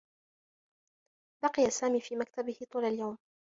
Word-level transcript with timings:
بقيَ 1.43 1.69
سامي 1.69 2.01
في 2.01 2.15
مكتبه 2.15 2.57
طوال 2.71 2.85
اليوم. 2.85 3.17